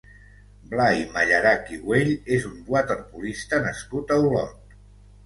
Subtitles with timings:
[0.69, 4.57] Blai Mallarach i Güell és un waterpolista nascut a Olot.